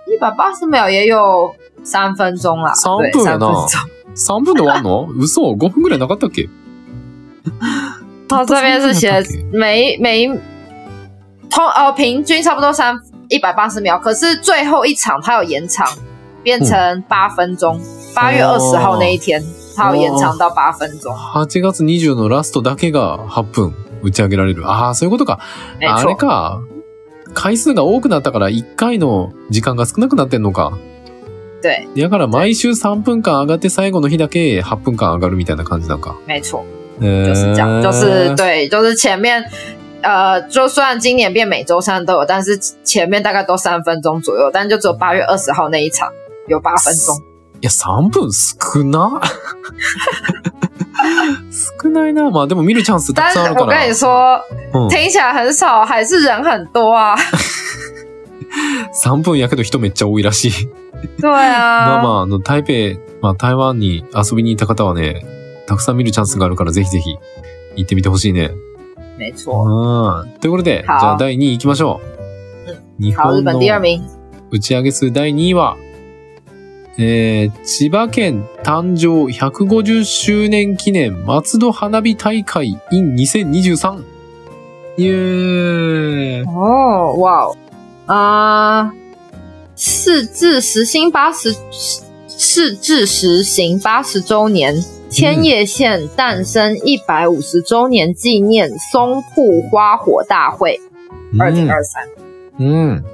[0.07, 3.79] 一百八十秒也有三分钟啦，对，三分やな三分钟。
[4.13, 6.49] 3分で終わんの嘘 ?5 分ぐらいなかったっけ
[8.29, 10.27] 它这边是写每每
[11.51, 15.87] 通呃平均差不多三一百八十秒，可是最后一场它有延长，
[16.43, 17.81] 变成八分钟。
[18.15, 19.41] 八、月二十号那一天，
[19.77, 21.15] 它有延长到八分钟。
[21.15, 24.69] 8月20のラストだけが8分打ち上げられる。
[24.69, 25.39] ああ、そういうことか。
[25.81, 26.61] あれ，か。
[27.33, 30.73] 回数が多くなったから1回の時間が少なくなってんのか。
[31.63, 36.17] 对，だから毎週3分間上がって最後の日だけ8分間上がるみたいな感じなんか。
[36.27, 36.65] 没错，
[37.01, 39.45] 就就是这样，就是对，就是前面。
[40.03, 46.09] 呃，就算今年变每周三都有，但是前面大概都三分钟左右，但就只有八月二十号那一场
[46.49, 47.15] 有八分钟。
[47.61, 49.21] いや、3分少な
[51.51, 51.91] 少。
[51.91, 52.31] ないな。
[52.31, 53.67] まあでも見るチャンスたくさんあるから。
[53.67, 54.41] 我跟你说，
[54.73, 57.15] うん、听起来很少，还是人很多啊。
[59.05, 60.69] 3分やけど人めっちゃ多いらしい。
[61.21, 65.27] 对啊，まあまあ、あの、台北、まあ台湾に遊びに行った方はね、
[65.71, 67.15] たくさん見るチャンスがあるからぜひぜひ
[67.77, 68.51] 行ってみてほしいね。
[69.21, 69.63] 没错。
[69.63, 70.31] うん。
[70.41, 72.01] ということで、じ好ゃあ第2位行きましょ
[72.99, 73.03] う。
[73.03, 73.61] 日本の。
[74.51, 75.77] 打ち上げ数第2位は、
[76.99, 84.03] えー、千葉県誕生150周年記念松戸花火大会 in 2023。
[84.99, 87.57] イエーイ哦，哇哦，
[88.09, 88.93] 啊，
[89.77, 91.55] 市至实行八十，
[92.27, 94.75] 市至实行八十周年，
[95.11, 100.79] 千叶县诞生一百五十周年纪念松瀑花火大会，
[101.33, 102.05] 二零二三。
[102.61, 103.05] うん。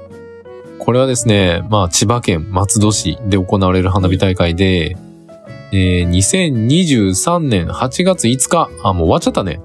[0.77, 4.95] これはですね、まあ、千葉県松戸市で行われる花火大会で、
[5.71, 9.59] えー、2023年8月5日、あ、もう終わっちゃったね。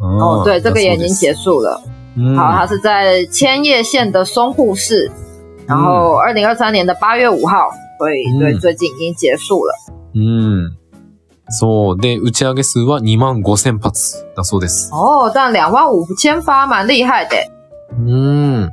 [0.00, 1.60] 哦，对，这个也已经结束。
[1.60, 1.82] 束了。
[2.16, 5.10] うん好，它是在千叶县的松瀑市，
[5.66, 9.74] 然后二零二三年的八月五号，所以对，嗯最近已经结束了。
[10.14, 10.76] うん。
[11.48, 12.00] そう。
[12.00, 14.90] で、打ち上げ数は2万5千発だそうです。
[14.92, 17.36] 哦，但两万五千发蛮厉害的。
[17.98, 18.70] うん。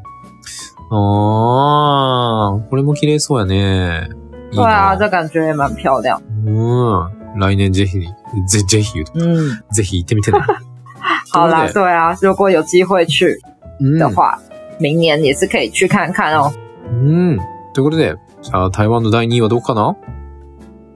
[0.92, 4.10] あー、これも綺麗そうやね。
[4.52, 4.98] いい对啊，な。
[4.98, 6.20] 这感觉也蛮漂亮。
[6.46, 7.40] うん。
[7.40, 8.00] 来年ぜひ、
[8.48, 10.40] ぜ、ぜひ言うと、嗯，ぜひ行ってみてね。
[11.34, 13.40] 好啦，对对啊，如果有机会去
[13.80, 13.98] うん。
[14.00, 14.38] 的话，
[14.80, 16.52] 明年也是可以去看看哦。
[16.92, 17.38] うん。
[17.74, 19.96] ということで、じゃあ台湾の第2位はどこかな？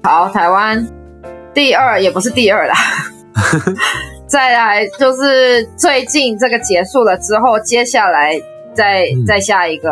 [0.04, 0.88] 好，台湾
[1.57, 2.75] 第二也不是第二啦，
[4.27, 8.41] 再来就是最近这个结束了之后，接下来
[8.75, 9.91] 再、嗯再下一个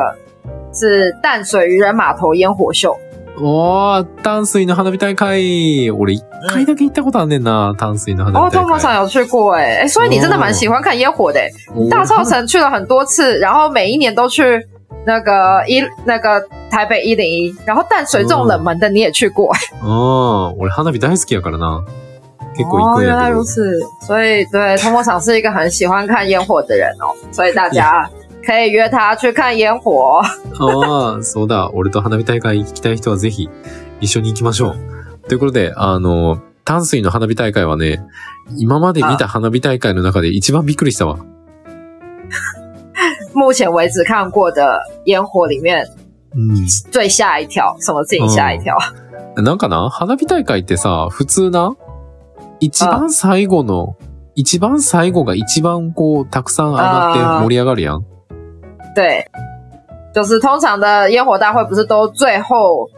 [0.72, 2.96] 是淡水渔人码头烟火秀。
[3.42, 5.90] おー、淡水の花火大会。
[5.90, 6.22] 俺一
[6.52, 8.62] 回だけ行ったことあんねんな、淡水の花哦，火大会。
[8.62, 11.50] 多摩场有去过哎、哎，所以你真的蛮喜欢看烟火的、欸。
[11.74, 14.66] おー大稻城去了很多次，然后每一年都去
[15.05, 20.57] 那个一那个台北一零一，然后淡水这种冷门的你也去过、うん。
[20.59, 21.83] 俺花火大好きやからな。
[22.55, 23.43] 結構行哦，くんやけど原来如。
[23.43, 28.09] 此，所以对通波场是一个很喜欢看烟火的人哦，所以大家
[28.45, 30.21] 可以约他去看烟火。
[30.59, 31.69] ああ、そうだ。
[31.73, 33.49] 俺と花火大会行きたい人はぜひ
[33.99, 34.75] 一緒に行きましょう。
[35.27, 38.01] ということで、あの、淡水の花火大会はね、
[38.57, 41.17] 今まで見た花火大会の中で一番びっくりしたわ。
[43.35, 45.85] 目前为止看过的烟火里面
[46.33, 46.65] うん。
[46.91, 48.75] 最吓一跳，什么事情吓一跳？
[49.35, 49.89] なんかな？
[49.89, 51.75] 花火大会ってさ、普通な、
[52.59, 53.95] 一番最後の、
[54.33, 58.03] 一番最後が一番こう、たくさん上がって盛り上がるやん。
[58.95, 59.25] 对，
[60.13, 62.89] 就是通常的烟火大会不是都最后。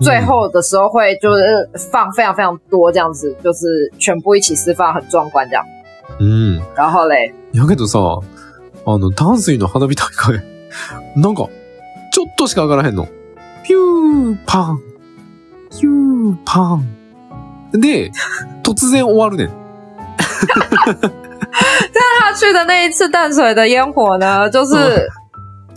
[0.00, 5.64] 最后的时候会就是放非常非常多这样子，就是全部一起释放，很壮观这样。
[6.20, 6.60] うん。
[6.76, 8.20] 然后嘞，やけどさ、
[8.90, 10.42] あの、淡水の花火大会、
[11.16, 11.48] なんか、
[12.12, 13.06] ちょっとしか上がらへんの。
[13.64, 14.80] ピューパン。
[15.70, 16.86] ピューパン。
[17.72, 18.10] で、
[18.64, 19.50] 突然終わるねん。
[22.20, 25.08] 他去的那一次淡水的烟火呢，就是、嗯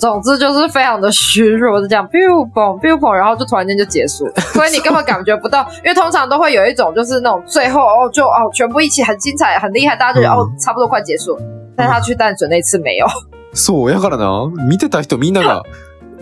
[0.02, 11.43] 总之就是非常的虚弱，就这样 biu bong biu bong，然后就突然间就结束了，所以你根本感觉不到，因为通常都会有一种就是那种最后哦就哦全部一起很精彩很厉害，大家就嗯哦差不多快结束了，
[11.76, 13.07] 但他去淡水那次没有，
[13.52, 15.62] そ う、やからな、見てた人みんなが、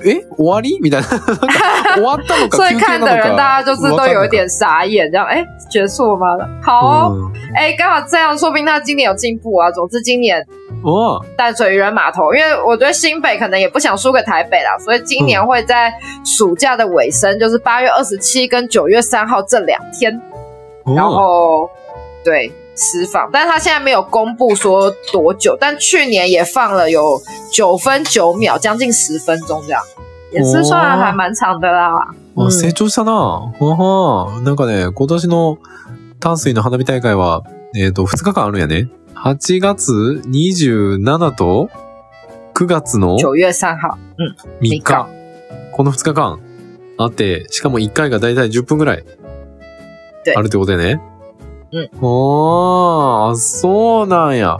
[0.04, 1.08] え終わりみたいな。
[1.08, 1.34] なんか
[1.94, 3.36] 終わったのか 所以休憩看的人なのか。
[3.36, 6.48] 大家就是都有一点傻眼，这样哎结束了吗？
[6.62, 9.70] 好哦，うん哎刚好这样，说不定他今年有进步啊。
[9.70, 10.44] 总之今年
[10.82, 20.20] あ淡水渔人码头，因为我觉得新北可能也不想输给台北啦，所以今年会在暑假的尾声，就是八月二十七跟九月三号这两天，
[20.84, 20.92] あ。
[20.94, 21.70] 然后
[22.24, 29.83] 对 释放，但是他现在没有公布说多久，但去年也放了有九分九秒，将近十分钟这样，
[30.31, 31.97] 也是算还蛮长的啦。
[32.35, 33.11] あうん成長したな。
[33.11, 35.57] あはなんかね、今年の
[36.21, 37.43] 淡水の花火大会は、
[37.75, 38.87] えっ、と、2日間あるんやね。
[39.15, 41.69] 8月27と
[42.53, 43.97] 9月の九月三号
[44.61, 45.07] ，3日。
[45.73, 46.39] この2日間
[46.97, 49.03] あって、しかも1回がだいたい10分ぐらい
[50.23, 51.01] 对あるってことやね。
[51.71, 51.89] うん。
[52.01, 54.57] ああ、そうなんや。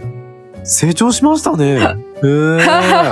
[0.63, 1.75] 成長しましたね。
[2.23, 2.59] へえ。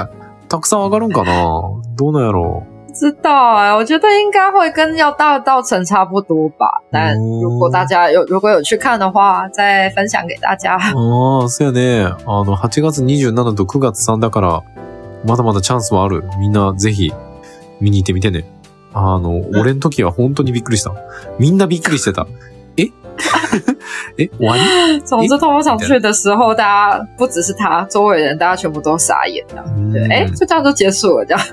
[0.49, 1.61] たくさん上がるんかな？
[1.97, 2.63] どうなんやろ？
[2.89, 6.81] 不知道哎、我觉得应该会跟要大稻城差不多吧。
[6.91, 10.73] 但哦如果大家有如果有去看的话，再分享给大家。
[10.95, 12.05] ああ、そうやね。
[12.25, 14.63] あの、8月27と9月3だから、
[15.25, 16.23] まだまだチャンスはある。
[16.39, 17.11] みんなぜひ
[17.81, 18.45] 見に行ってみてね。
[18.93, 20.91] あの、俺の時は本当にびっくりした。
[21.37, 22.25] みんなびっくりしてた。
[24.17, 29.65] ええ終わり总之，通常去的时候，大家不只是他，周围人大家全部都傻眼这样。
[29.91, 31.43] 对，うん哎、就这样就结束了，这样。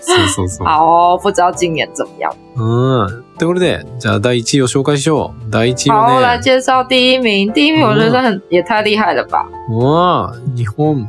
[0.00, 0.64] そうそう。
[0.66, 2.32] 好哦，不知道今年怎么样。
[2.56, 3.24] うん。
[3.38, 5.50] ということで、じゃあ第1位を紹介しよう。
[5.50, 7.52] 第1位好，はね、来介绍第一名。
[7.52, 9.44] 第一名我觉得很、也太厉害了吧！
[9.70, 11.06] わあ、日本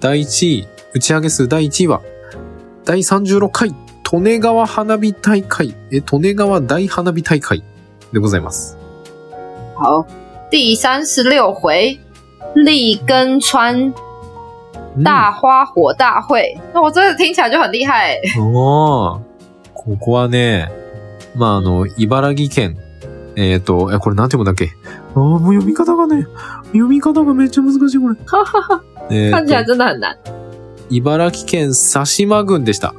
[0.00, 2.00] 第1位、打ち上げ数第1位は、
[2.84, 7.62] 第36回、利根川花火大会、え、利根川大花火大会
[8.12, 8.76] でございます。
[9.76, 10.06] 好，
[10.50, 11.98] 第三十六回
[12.54, 13.92] 立根川
[14.96, 18.22] うん大花火大会，那我真的听起来就很厉害、欸。
[18.40, 19.20] おー
[19.74, 20.70] ここはね、
[21.34, 22.76] まあ、あの、茨城県、
[23.36, 24.70] えっ、と、え、これなんて読むんだっけ？
[25.14, 26.26] あーもう読み方がね、
[26.66, 28.16] 読み方がめっちゃ難しい、これ。
[29.10, 30.16] え看起来ーと、真的很難。
[30.90, 32.94] 茨城県佐島郡でした。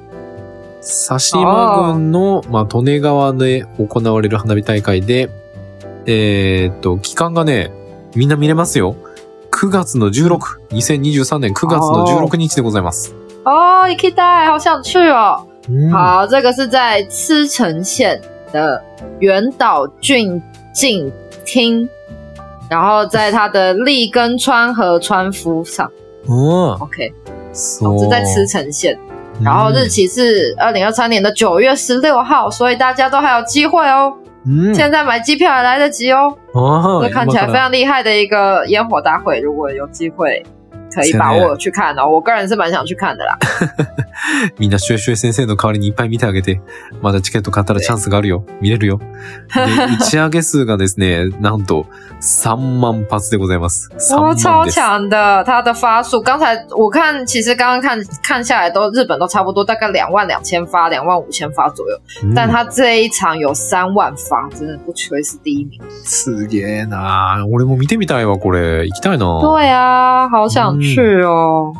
[0.82, 5.30] 佐島郡の、まあ、利根川で行われる花火大会で、
[6.06, 7.72] えっ、と、期間がね、
[8.16, 8.96] みんな見れますよ。
[9.52, 10.38] 9月の16、
[10.72, 13.16] 2023年9月の16日でございます。
[13.46, 15.46] 哦，行きたい，好想去哦。
[15.70, 18.84] うん好，这个是在茨城县的
[19.20, 20.42] 原岛郡
[20.74, 21.12] 境
[21.44, 21.88] 町，
[22.70, 25.90] 然后在它的立根川河川夫上。
[26.28, 26.78] うん。
[26.80, 27.14] OK，
[27.54, 28.00] そう。
[28.04, 28.98] 是在茨城县，
[29.42, 34.14] 然后日期是二零二三年的九月十六号，所以大家都还有机会哦。
[34.47, 34.75] うん。
[34.75, 36.37] 现在买機票还来得及哦。
[36.53, 40.43] あ这看起来非常厉害的一个烟火大会，如果有机会
[40.96, 42.08] 可以把握去看哦。
[42.08, 43.38] 我个人是蛮想去看的啦。
[44.58, 46.62] みんなシュエシュエ先生の代わりにいっぱい見てあげて、
[47.02, 48.46] まだチケット買ったらチャンスがあるよ。
[48.62, 49.00] 見れるよ。
[49.54, 51.86] で、打ち上げ数がですね、なんと
[52.22, 53.90] 3万発でございます。
[53.98, 54.80] 3哇，万超です。
[54.80, 55.44] 强的！
[55.44, 61.98] 它的发数，刚才我看，其实刚刚看看下来都日本都差不多，大概两万两千发、两万五千发左右。
[62.24, 65.80] うん但它这一场有三万发，真的不愧是第一名。
[66.04, 68.86] すげえな俺も見てみたいわ、これ。
[68.86, 70.85] 行きたいな对啊，好想去
[71.24, 71.74] 哦！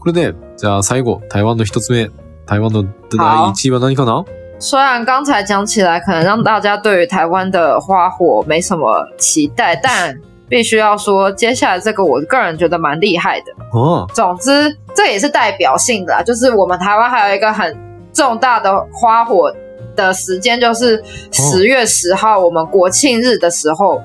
[0.00, 2.10] これで、じゃあ最後、台湾の一つ目。
[2.46, 4.24] 台湾の第1位は何かな？
[4.58, 10.18] 虽然刚才讲起来可能让大家对于台湾的花火没什么期待，但
[10.48, 13.46] 必须要说，接下来这个我个人觉得蛮厉害的。
[13.72, 17.74] 哦，总之，这也是代表性的啦，就是我们台湾还有一个很
[18.12, 19.54] 重大的花火
[19.94, 24.02] 的时间，就是十月十号，我们国庆日的时候，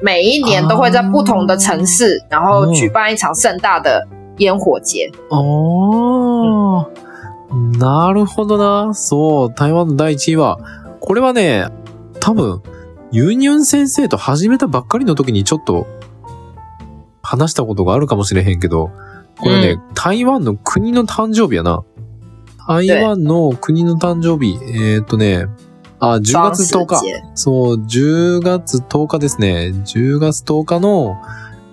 [0.00, 4.06] 每一年都会在不同的城市，然后举办一场盛大的
[4.38, 5.10] 烟火节。
[5.30, 6.86] 哦、
[7.78, 8.94] なるほどな。
[8.94, 10.58] そう、台湾の第1位は、
[11.00, 11.66] これはね、
[12.20, 12.60] 多分、
[13.10, 15.86] ユニュン先生と始めたばっかりの時にちょっと
[17.22, 18.90] 話したことがあるかもしれへんけど、
[19.40, 21.82] これね、台湾の国の誕生日やな。
[22.68, 25.46] 台湾の国の誕生日、えーっとね、
[26.00, 26.96] あ、10双月10日。
[27.34, 29.72] そう、10月10日ですね。
[29.84, 31.16] 10月10日の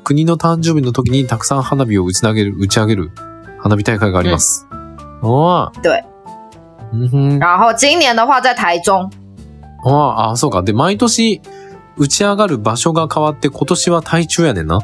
[0.03, 3.11] 国の誕生日の時にたくさん花火を打ち上げる、打ち上げる
[3.59, 4.67] 花火大会があります。
[5.21, 5.79] ああ。
[5.81, 6.03] 对。
[6.93, 7.39] うんふん。
[7.39, 9.09] 然后今年的话在台中，
[9.83, 10.63] ああ、あそうか。
[10.63, 11.41] で、毎年
[11.97, 14.79] 打ち上がる場所が変わって今年は台中やねんな。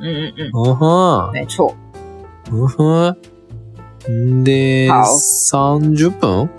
[0.00, 1.74] 嗯嗯嗯，うんは没错。
[2.50, 2.54] ん。
[2.56, 3.10] うんふ
[4.10, 4.44] ん。
[4.44, 6.50] で、好30分？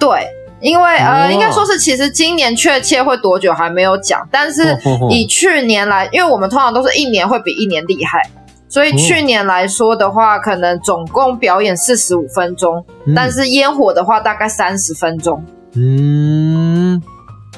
[0.00, 0.26] 对，
[0.60, 4.78] 因为呃，哦应该说是其实今年确切会多久还没有讲，但是
[5.10, 8.30] 以去年来，因为我们通常都是一年会比一年厉害，
[8.68, 15.44] 所以哦去年来说的话，可能总共表演四十五分钟，うん但是烟火的话大概三十分钟。
[15.74, 17.02] うーん。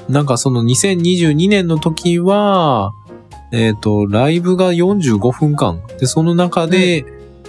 [0.09, 2.92] なんかその2022年の時は、
[3.53, 5.80] えっ、と、ライブが45分間。
[6.00, 7.05] で、その中で、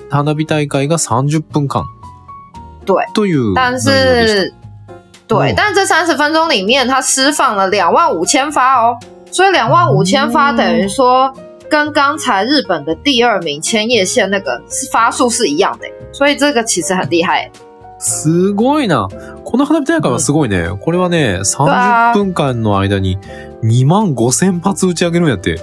[0.09, 1.83] 花火大会が30分間。
[2.85, 3.07] 对。
[3.15, 3.79] という但。
[3.79, 4.53] 是，
[5.39, 8.97] 对，哦但这三十分钟里面，它释放了两万五千发哦，
[9.31, 11.33] 所以两万五千发哦等于说
[11.69, 17.49] 跟刚才日本的第二名千叶县那个是发数是一样的，所以这个其实很厉害。
[17.99, 19.07] すごいな。
[19.45, 20.77] この花火大会はすごいね。
[20.81, 23.17] これはね、30分間の間に
[23.63, 25.57] 2万5千発打ち上げるんやって。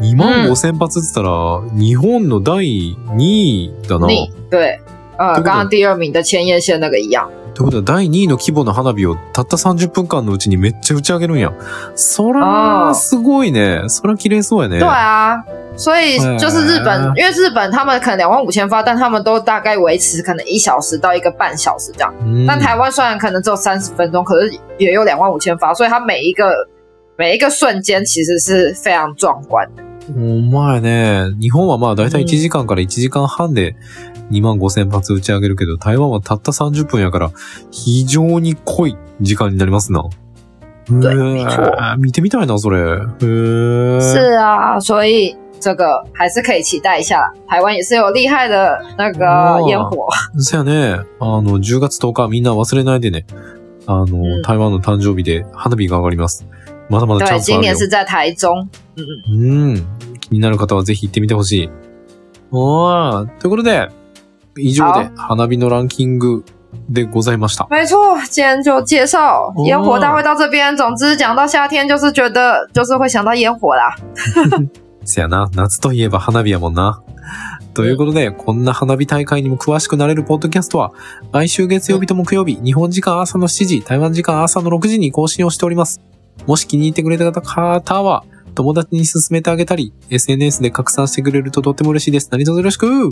[0.00, 4.06] 2万5千発って言ったら、日本の第2位だな。
[4.06, 4.78] 你对，
[5.18, 7.28] 呃，刚刚第二名的千叶县那个一样。
[7.54, 11.52] ということは第2位の規模の花火をたった30分間のうちにめっちゃ打ち上げるんや。
[11.94, 13.84] そらすごいね。
[13.88, 14.78] そら綺麗そうやね。
[14.78, 15.42] 对啊，
[15.76, 22.12] 所以就是日本，嗯因为日本他们可能两万五千发，但他们都大概维持可能一小时到一个半小时这样。
[22.22, 26.50] うん但台湾虽然可能只有三十分钟，可是也有两万五千发，所以它每一个
[27.16, 29.82] 每一个瞬间其实是非常壮观的。
[30.10, 31.36] ほんまやね。
[31.40, 33.76] 日本はまあだいたい1時間から1時間半で
[34.30, 37.30] 2万5千発打ち上げるけど、台湾はたった30分やから、
[37.70, 40.04] 非常に濃い時間になりますな。
[40.88, 42.78] 对へ没错ー見てみたいな、それ。
[43.20, 47.32] 是啊，所以这个还是可以期待一下。
[47.46, 50.08] 台湾也是有厉害的那个哦烟火，
[50.38, 51.04] そやね。
[51.20, 53.24] あの、10月10日みんな忘れないでね。
[53.86, 56.46] あの、ん台湾の誕生日で花火が上がります。
[56.88, 57.78] まだまだチャ对，ンスあるよ今年。
[57.78, 58.48] 是在台中。
[58.96, 59.86] うん。
[60.18, 61.70] 気になる方はぜひ行ってみてほしい。
[62.50, 63.26] おー。
[63.38, 63.88] ということで、
[64.58, 66.44] 以上で花火のランキング
[66.88, 67.66] でございました。
[67.70, 70.76] 没错，今天就介绍哦烟火大会到这边。
[70.76, 73.96] 总之讲到夏天，就是觉得就是会想到烟火啦。
[75.04, 75.48] せやな。
[75.54, 77.02] 夏といえば花火やもんな。
[77.72, 80.92] ということで、こんな花火大会にも詳しくなれるポッドキャストは、
[81.32, 86.00] 毎週月曜日と木曜日、日本時間朝の7時、台湾時間朝の6時に更新をしております。
[86.46, 88.24] もし気に入ってくれた方は、
[88.54, 92.28] 友達に勧めてあげたり、SNS で拡散してくれるととっても嬉しいです。
[92.32, 93.08] 何卒よろしく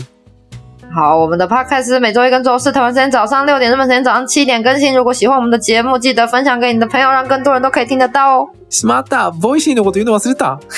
[0.94, 4.94] 好，我们的 podcast 是每周一跟周四台湾时间早上六点，日本时间早上七点更新。
[4.94, 8.48] 如果喜欢我们的节目，记得分享给你的朋友，让更多人都可以听得到哦。
[8.70, 10.60] しまったボイシーのこと言うの忘れた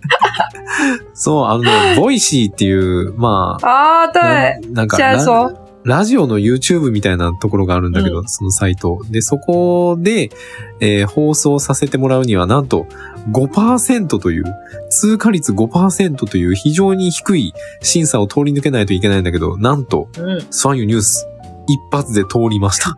[1.13, 5.53] そう、あのね、ボイシーっていう、まあ、啊，对，ななんか现在ラ说，
[5.84, 9.00] ラジオの YouTube みたいなところがあるんだけど、うそのサイト。
[9.10, 10.30] で、そこで、
[10.80, 12.86] えー放送させてもらうには、なんと
[13.32, 14.44] 5%という、
[14.90, 17.52] 通過率5%という非常に低い
[17.82, 21.26] 審査を通り抜けないといけないんだけど、なんと、嗯，スワンユニュース、
[21.67, 22.97] 一発で通りました。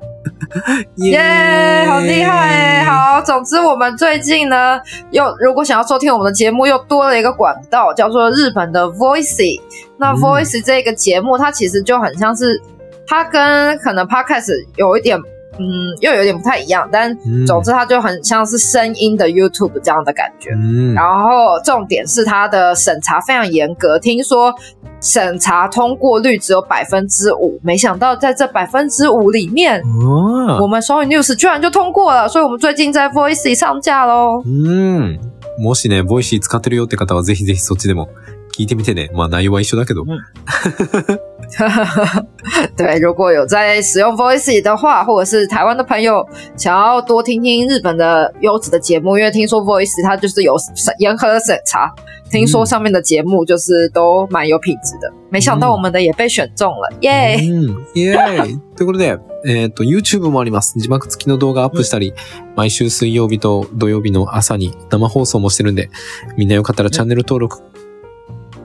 [0.97, 2.83] イ耶、好厉害！
[2.83, 9.61] 好，总之我们最近呢，又如果想要收听我们的节目，又多了一个管道，叫做日本的 Voice。
[9.97, 12.59] 那嗯 Voice 这个节目，它其实就很像是，
[13.05, 15.19] 它跟可能 Podcast 有一点，
[15.57, 20.51] 嗯，又有点不太一样，但うん总之它就很像是声音的 YouTube 这样的感觉。
[20.51, 24.53] うん然后重点是它的审查非常严格，听说
[25.01, 34.43] 审查通过率只有百分之五，没想到在这百分之五里面，あ我们双语 news 居然就通过了，所以我们最近在 Voice 上架喽。
[34.45, 35.19] うん。
[35.57, 38.09] もしね、ボイシー使ってるよって方はぜひぜひそっちでも
[38.57, 39.09] 聞いてみてね。
[39.13, 40.03] まあ内容は一緒だけど。
[40.03, 40.19] うん
[42.76, 46.24] 对，如果有在使用 Voice 的话，或者是台湾的朋友
[46.56, 50.56] 想要多听听日本的优质的节目，因为听说 Voice 它就是有
[50.98, 51.92] 严苛的审查，
[52.30, 55.12] 听说上面的节目就是都蛮有品质的。
[55.28, 57.86] 没想到我们的也被选中了，耶、うん。
[57.94, 60.78] イエーイということで、えっ、と、YouTube もあります。
[60.78, 62.14] 字幕付きの動画アップしたり、
[62.56, 65.90] 毎週水曜日と土曜日の朝に生放送もしてるんで、
[66.36, 67.60] みんなよかったらチャンネル登録、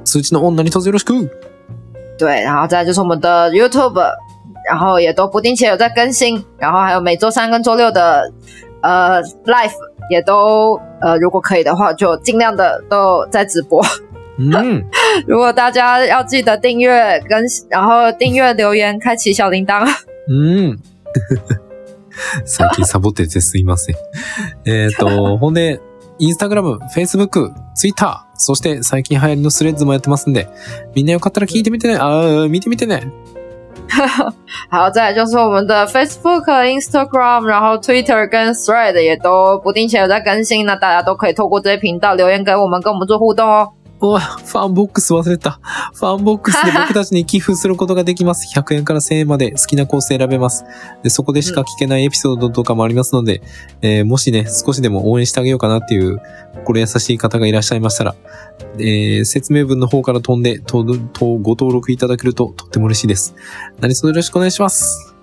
[0.04, 1.14] 通知の女にとずよろしく
[2.19, 4.01] 对，然后再来就是我们的 YouTube，
[4.69, 8.31] 然后也都不定期有在更新，然后还有每周三跟周六的
[8.83, 9.73] 呃 Live
[10.11, 13.83] 也都呃如果可以的话，就尽量的都有在直播。
[14.39, 14.85] うん。
[15.27, 19.87] 如果大家要记得订阅跟然后订阅留言，开启小铃铛。
[20.29, 20.79] うん。
[22.45, 23.97] 最近サボっててすいません。
[24.67, 25.81] えっと、ほんで、
[26.20, 30.48] インスタグラム、フェイスブック、ツイッター、そして最近流行りのスレッズもやってますんで、
[30.96, 31.96] みんなよかったら聞いてみてね。
[31.96, 33.12] ああ、見てみてね。
[34.72, 43.70] 好，再来就是我们的 Facebook、Instagram，然后 Twitter 跟 Thread 也都不定期有在更新，那大家都可以透过这些频道留言给我们，跟我们做互动哦。
[44.02, 45.60] おいファンボックス忘れた。
[45.94, 48.46] ファンボックスで僕たちに寄付することができます。
[48.58, 50.66] 100円から1000円まで好きなコース選べます。
[51.02, 53.42] で、そこでしか聞けないエピソードとかもありますので、
[53.82, 56.22] えーもしね、少しでも応援してあげようかなっていう、
[56.56, 58.16] 心優しい方がいらっしゃいましたら、
[58.78, 63.34] えー説明文の方から飛んで、ととご登録いただけるととっても嬉しいです。
[63.80, 65.15] 何卒よろしくお願いします。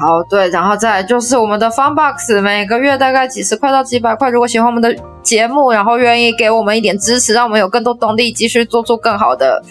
[0.00, 4.28] 好，对，然后再来就是我们的 Funbox，每个月大概几十块到几百块。
[4.28, 9.62] 如果喜欢我们的节目，然后愿意给我们一点支持，让我们有更多动力继续做出更好的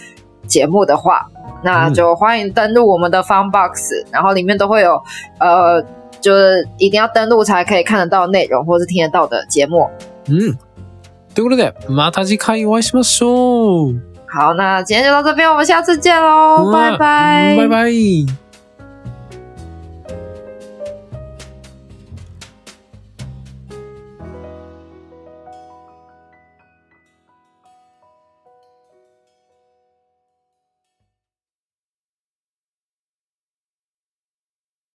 [0.47, 1.27] 节目的话，
[1.63, 4.99] 那就欢迎登录我们的 Funbox，然后里面都会有
[5.39, 5.79] 呃，
[6.19, 9.88] 就是一定要登录才可以看得到内容或是听得到的节目。
[10.27, 10.57] うん。
[11.36, 14.01] ということで、また次回お会いしましょう。
[14.27, 18.25] 好，那今天就到这边，我们下次见喽，拜拜，バイバイ。